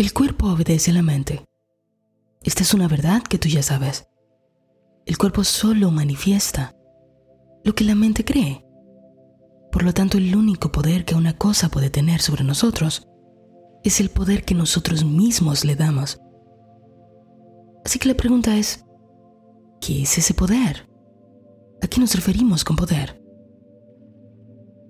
[0.00, 1.46] El cuerpo obedece a la mente.
[2.42, 4.08] Esta es una verdad que tú ya sabes.
[5.04, 6.74] El cuerpo solo manifiesta
[7.64, 8.64] lo que la mente cree.
[9.70, 13.08] Por lo tanto, el único poder que una cosa puede tener sobre nosotros
[13.84, 16.18] es el poder que nosotros mismos le damos.
[17.84, 18.86] Así que la pregunta es,
[19.82, 20.88] ¿qué es ese poder?
[21.82, 23.22] ¿A qué nos referimos con poder?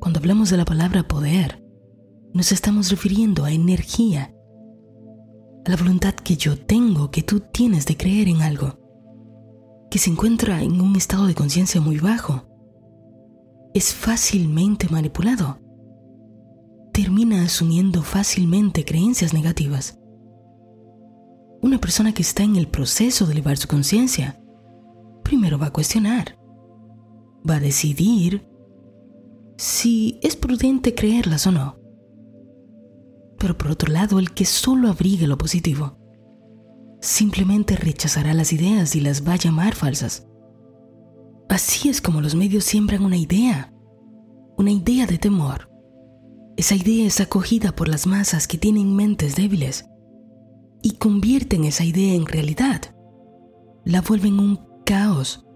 [0.00, 1.64] Cuando hablamos de la palabra poder,
[2.34, 4.32] nos estamos refiriendo a energía,
[5.68, 8.78] la voluntad que yo tengo, que tú tienes de creer en algo,
[9.90, 12.44] que se encuentra en un estado de conciencia muy bajo.
[13.74, 15.58] Es fácilmente manipulado.
[16.92, 19.98] Termina asumiendo fácilmente creencias negativas.
[21.62, 24.40] Una persona que está en el proceso de elevar su conciencia,
[25.24, 26.38] primero va a cuestionar,
[27.48, 28.48] va a decidir
[29.56, 31.85] si es prudente creerlas o no.
[33.38, 35.98] Pero por otro lado, el que solo abrigue lo positivo,
[37.00, 40.26] simplemente rechazará las ideas y las va a llamar falsas.
[41.48, 43.72] Así es como los medios siembran una idea,
[44.56, 45.70] una idea de temor.
[46.56, 49.86] Esa idea es acogida por las masas que tienen mentes débiles
[50.82, 52.94] y convierten esa idea en realidad.
[53.84, 55.46] La vuelven un caos.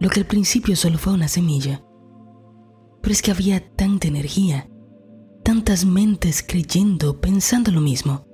[0.00, 1.84] Lo que al principio solo fue una semilla.
[3.02, 4.68] Pero es que había tanta energía,
[5.58, 8.24] tantas mentes creyendo, pensando lo mismo,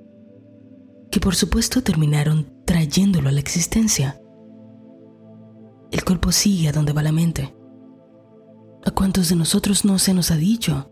[1.09, 4.21] que por supuesto terminaron trayéndolo a la existencia.
[5.91, 7.55] El cuerpo sigue a donde va la mente.
[8.85, 10.91] ¿A cuántos de nosotros no se nos ha dicho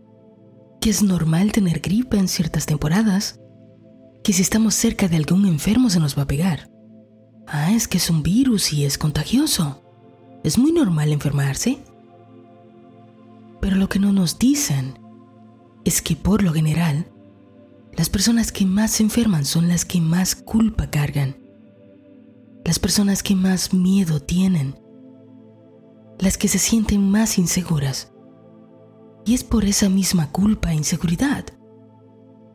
[0.81, 3.40] que es normal tener gripe en ciertas temporadas?
[4.23, 6.68] Que si estamos cerca de algún enfermo se nos va a pegar.
[7.45, 9.84] Ah, es que es un virus y es contagioso.
[10.44, 11.78] Es muy normal enfermarse.
[13.62, 15.03] Pero lo que no nos dicen
[15.86, 17.08] es que por lo general,
[17.95, 21.38] las personas que más se enferman son las que más culpa cargan,
[22.66, 24.75] las personas que más miedo tienen,
[26.20, 28.12] las que se sienten más inseguras.
[29.25, 31.46] Y es por esa misma culpa e inseguridad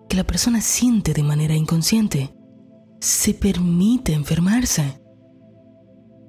[0.08, 2.34] que la persona siente de manera inconsciente,
[3.00, 5.00] se permite enfermarse,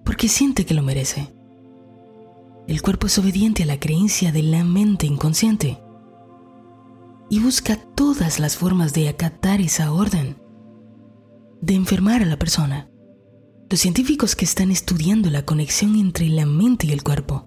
[0.03, 1.33] porque siente que lo merece.
[2.67, 5.79] El cuerpo es obediente a la creencia de la mente inconsciente
[7.29, 10.41] y busca todas las formas de acatar esa orden,
[11.61, 12.89] de enfermar a la persona.
[13.69, 17.45] Los científicos que están estudiando la conexión entre la mente y el cuerpo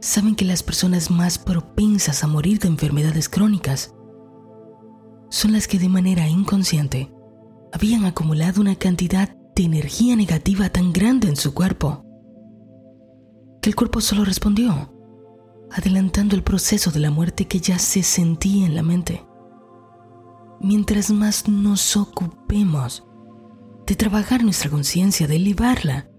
[0.00, 3.94] saben que las personas más propensas a morir de enfermedades crónicas
[5.30, 7.10] son las que de manera inconsciente
[7.72, 12.04] habían acumulado una cantidad de energía negativa tan grande en su cuerpo
[13.60, 14.97] que el cuerpo solo respondió
[15.70, 19.24] adelantando el proceso de la muerte que ya se sentía en la mente.
[20.60, 23.06] Mientras más nos ocupemos
[23.86, 26.10] de trabajar nuestra conciencia, de elevarla,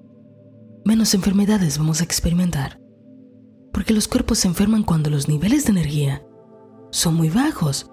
[0.86, 2.80] menos enfermedades vamos a experimentar.
[3.74, 6.26] Porque los cuerpos se enferman cuando los niveles de energía
[6.92, 7.92] son muy bajos.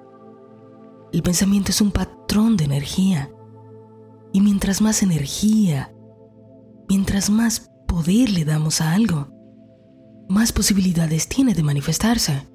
[1.13, 3.31] El pensamiento es un patrón de energía.
[4.33, 5.95] Y mientras más energía,
[6.89, 9.36] mientras más poder le damos a algo,
[10.29, 12.47] más posibilidades tiene de manifestarse.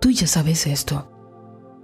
[0.00, 1.10] Tú ya sabes esto,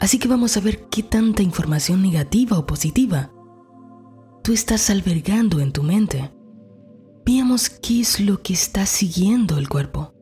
[0.01, 3.33] así que vamos a ver qué tanta información negativa o positiva
[4.47, 6.33] tú estás albergando en tu mente.
[7.25, 10.15] Veamos qué es lo que está siguiendo el cuerpo.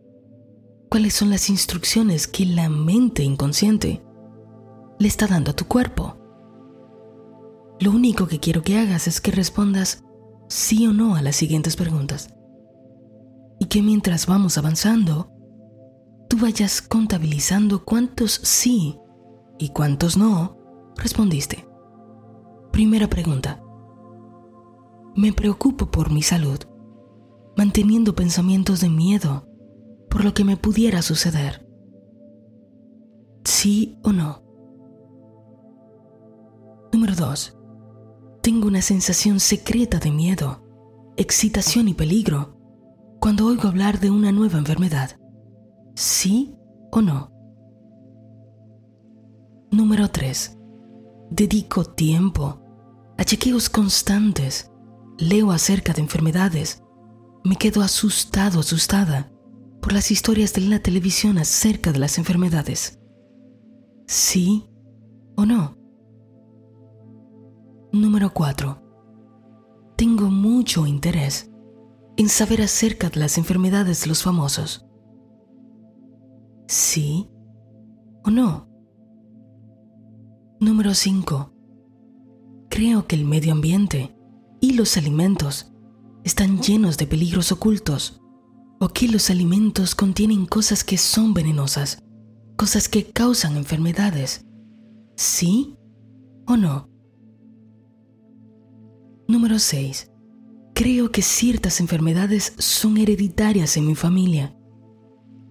[0.88, 4.02] ¿Cuáles son las instrucciones que la mente inconsciente
[4.98, 6.16] le está dando a tu cuerpo?
[7.80, 10.04] Lo único que quiero que hagas es que respondas
[10.48, 12.34] sí o no a las siguientes preguntas
[13.64, 15.32] y que mientras vamos avanzando,
[16.28, 18.98] tú vayas contabilizando cuántos sí
[19.58, 20.58] y cuántos no
[20.98, 21.66] respondiste.
[22.72, 23.62] Primera pregunta.
[25.16, 26.58] Me preocupo por mi salud,
[27.56, 29.48] manteniendo pensamientos de miedo
[30.10, 31.66] por lo que me pudiera suceder.
[33.46, 34.42] ¿Sí o no?
[36.92, 37.58] Número 2.
[38.42, 40.62] Tengo una sensación secreta de miedo,
[41.16, 42.53] excitación y peligro
[43.24, 45.18] cuando oigo hablar de una nueva enfermedad?
[45.94, 46.54] ¿Sí
[46.92, 47.32] o no?
[49.70, 50.58] Número 3.
[51.30, 52.60] Dedico tiempo
[53.16, 54.70] a chequeos constantes.
[55.16, 56.82] Leo acerca de enfermedades.
[57.44, 59.32] Me quedo asustado, asustada
[59.80, 63.00] por las historias de la televisión acerca de las enfermedades.
[64.06, 64.68] ¿Sí
[65.34, 65.78] o no?
[67.90, 68.82] Número 4.
[69.96, 71.53] Tengo mucho interés
[72.16, 74.86] en saber acerca de las enfermedades de los famosos.
[76.68, 77.28] ¿Sí
[78.24, 78.68] o no?
[80.60, 81.52] Número Número 5.
[82.70, 84.16] Creo que el medio ambiente
[84.60, 85.72] y los alimentos
[86.24, 88.22] están llenos de peligros ocultos
[88.80, 91.98] o que los alimentos contienen cosas que son venenosas,
[92.56, 94.46] cosas que causan enfermedades.
[95.16, 95.76] ¿Sí
[96.46, 96.88] o no?
[99.28, 100.13] Número 6.
[100.74, 104.56] Creo que ciertas enfermedades son hereditarias en mi familia.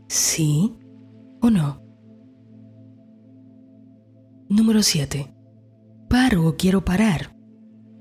[0.09, 0.75] ¿Sí
[1.41, 1.81] o no?
[4.49, 5.33] Número 7.
[6.09, 7.37] Paro o quiero parar,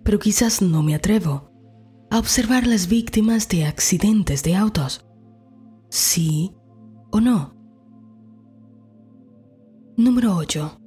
[0.03, 1.53] pero quizás no me atrevo
[2.11, 5.07] a observar las víctimas de accidentes de autos.
[5.91, 6.57] ¿Sí
[7.13, 7.55] o no?
[9.97, 10.81] Número 8.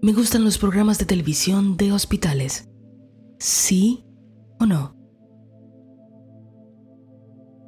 [0.00, 2.70] Me gustan los programas de televisión de hospitales.
[3.38, 4.06] ¿Sí
[4.58, 5.01] o no?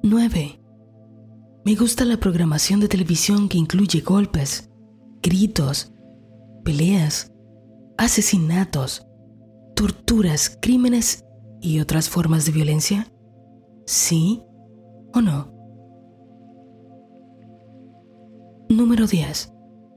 [0.06, 0.60] 9.
[1.64, 4.70] Me gusta la programación de televisión que incluye golpes,
[5.22, 5.94] gritos,
[6.62, 7.32] peleas,
[7.96, 9.06] asesinatos,
[9.74, 11.24] torturas, crímenes
[11.62, 13.10] y otras formas de violencia?
[13.86, 14.42] ¿Sí
[15.14, 15.50] o no?
[18.68, 19.54] Número 10.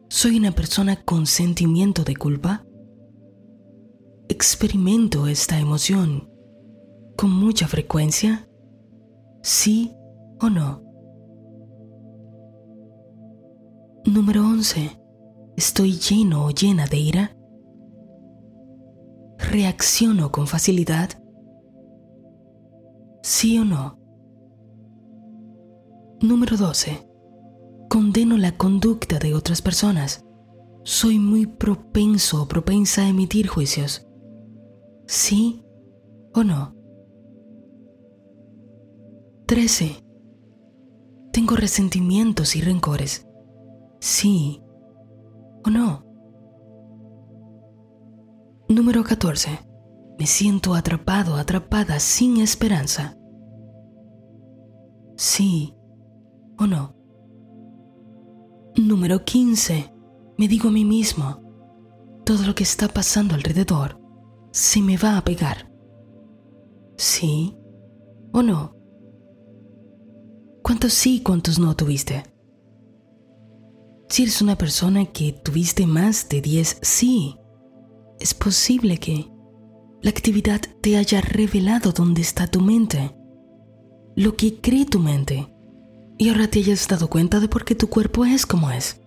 [0.07, 2.65] ¿Soy una persona con sentimiento de culpa?
[4.29, 6.31] ¿Experimento esta emoción
[7.17, 8.49] con mucha frecuencia?
[9.43, 9.96] ¿Sí
[10.39, 10.83] o no?
[14.05, 14.99] Número 11.
[15.57, 17.37] ¿Estoy lleno o llena de ira?
[19.37, 21.09] ¿Reacciono con facilidad?
[23.21, 23.99] ¿Sí o no?
[26.21, 27.07] Número 12.
[27.89, 30.25] Condeno la conducta de otras personas.
[30.83, 34.07] Soy muy propenso o propensa a emitir juicios.
[35.05, 35.63] ¿Sí
[36.33, 36.75] o no?
[39.47, 40.06] 13.
[41.37, 43.27] Tengo resentimientos y rencores.
[43.99, 44.59] Sí
[45.63, 46.03] o no.
[48.67, 49.59] Número 14.
[50.17, 53.19] Me siento atrapado, atrapada, sin esperanza.
[55.15, 55.75] Sí
[56.57, 56.95] o no.
[58.75, 59.93] Número 15.
[60.39, 61.43] Me digo a mí mismo,
[62.25, 64.01] todo lo que está pasando alrededor
[64.51, 65.71] se me va a pegar.
[66.97, 67.55] ¿Sí
[68.33, 68.76] o no?
[70.67, 72.23] ¿Cuántos sí y cuántos no tuviste?
[74.09, 77.37] Si eres una persona que tuviste más de 10 sí,
[78.19, 79.31] es posible que
[80.01, 83.15] la actividad te haya revelado dónde está tu mente,
[84.17, 85.47] lo que cree tu mente,
[86.17, 88.99] y ahora te hayas dado cuenta de por qué tu cuerpo es como es.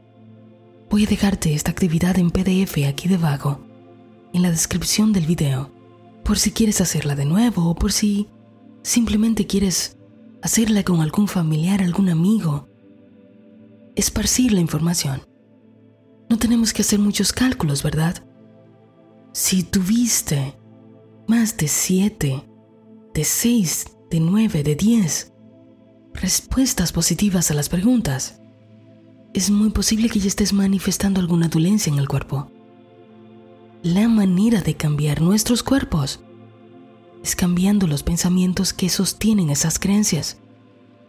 [0.89, 3.61] Voy a dejarte esta actividad en PDF aquí debajo,
[4.33, 5.71] en la descripción del video,
[6.25, 8.29] por si quieres hacerla de nuevo o por si
[8.83, 10.00] simplemente quieres
[10.43, 12.69] hacerla con algún familiar, algún amigo
[13.97, 15.23] esparcir la información.
[16.29, 18.25] No tenemos que hacer muchos cálculos, ¿verdad?
[19.33, 20.57] Si tuviste
[21.27, 22.49] más de 7,
[23.15, 25.33] de 6, de 9, de 10
[26.15, 28.41] respuestas positivas a las preguntas,
[29.33, 32.51] es muy posible que ya estés manifestando alguna dolencia en el cuerpo.
[33.83, 36.21] La manera de cambiar nuestros cuerpos
[37.23, 40.39] es cambiando los pensamientos que sostienen esas creencias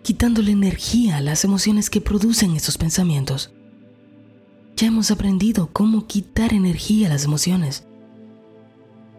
[0.02, 3.54] quitándole energía a las emociones que producen esos pensamientos.
[4.76, 7.86] Ya hemos aprendido cómo quitar energía a las emociones.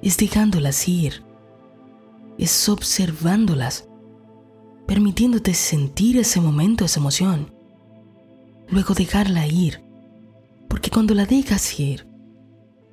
[0.02, 1.22] Es dejándolas ir,
[2.38, 3.88] es observándolas,
[4.86, 7.54] permitiéndote sentir ese momento, esa emoción,
[8.68, 9.82] luego dejarla ir,
[10.68, 12.08] porque cuando la dejas ir,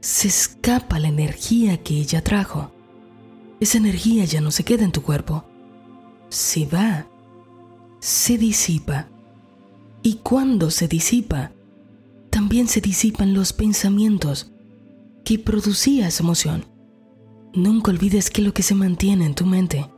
[0.01, 2.71] se escapa la energía que ella trajo.
[3.59, 5.45] Esa energía ya no se queda en tu cuerpo,
[6.29, 7.07] se va
[7.99, 9.07] se disipa.
[10.01, 11.51] Y cuando se disipa,
[12.29, 14.51] también se disipan los pensamientos
[15.25, 16.65] que producía esa emoción.
[17.53, 19.89] Nunca olvides que lo que se mantiene en tu mente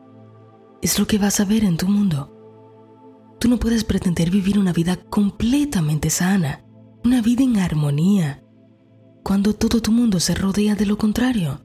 [0.82, 2.36] es lo que vas a ver en tu mundo.
[3.40, 6.64] Tú no puedes pretender vivir una vida completamente sana,
[7.04, 8.44] una vida en armonía,
[9.24, 11.62] cuando todo tu mundo se rodea de lo contrario.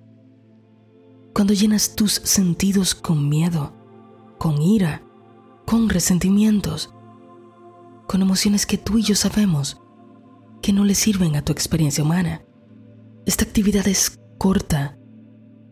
[1.36, 3.74] Cuando llenas tus sentidos con miedo,
[4.38, 5.02] con ira,
[5.66, 6.94] con resentimientos,
[8.08, 9.78] con emociones que tú y yo sabemos
[10.62, 12.42] que no le sirven a tu experiencia humana.
[13.26, 14.98] Esta actividad es corta,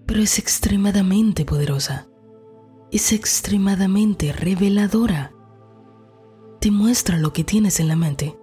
[0.05, 2.09] pero es extremadamente poderosa.
[2.93, 5.33] Es extremadamente reveladora.
[6.61, 8.39] Te muestra lo que tienes en la mente.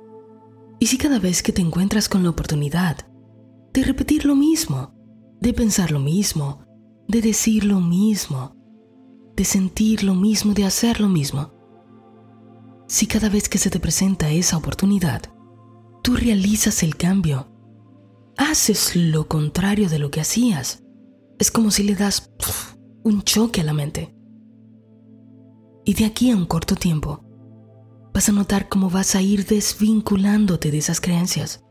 [0.80, 2.98] Y si cada vez que te encuentras con la oportunidad
[3.74, 4.96] de repetir lo mismo,
[5.40, 6.66] de pensar lo mismo,
[7.12, 8.56] de decir lo mismo,
[9.36, 11.52] de sentir lo mismo, de hacer lo mismo.
[12.88, 15.22] Si cada vez que se te presenta esa oportunidad,
[16.04, 17.52] tú realizas el cambio,
[18.38, 20.84] haces lo contrario de lo que hacías.
[21.38, 22.32] Es como si le das
[23.04, 24.16] un choque a la mente.
[25.84, 27.26] Y de aquí a un corto tiempo,
[28.14, 31.66] vas a notar cómo vas a ir desvinculándote de esas creencias.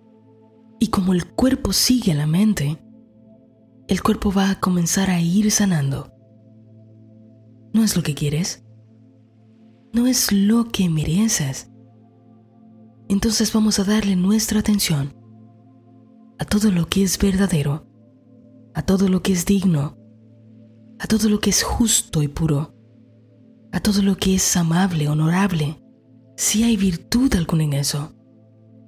[0.79, 2.79] Y como el cuerpo sigue a la mente,
[3.91, 6.13] el cuerpo va a comenzar a ir sanando.
[7.75, 8.65] ¿No es lo que quieres?
[9.93, 11.73] ¿No es lo que mereces?
[13.09, 15.17] Entonces vamos a darle nuestra atención
[16.39, 17.85] a todo lo que es verdadero,
[18.75, 19.99] a todo lo que es digno,
[21.01, 22.73] a todo lo que es justo y puro,
[23.73, 25.83] a todo lo que es amable, honorable,
[26.37, 28.13] si hay virtud alguna en eso,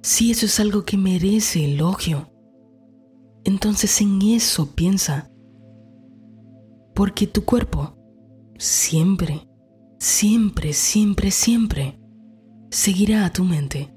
[0.01, 2.32] si eso es algo que merece elogio,
[3.43, 5.29] entonces en eso piensa,
[6.95, 7.97] porque tu cuerpo
[8.57, 9.47] siempre,
[9.99, 11.99] siempre, siempre, siempre
[12.69, 13.92] seguirá a tu mente